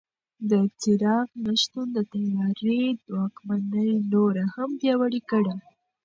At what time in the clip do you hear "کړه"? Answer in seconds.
5.29-5.55